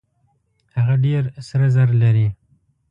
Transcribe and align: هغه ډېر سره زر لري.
هغه 0.77 0.95
ډېر 1.05 1.23
سره 1.49 1.65
زر 1.75 1.89
لري. 2.01 2.27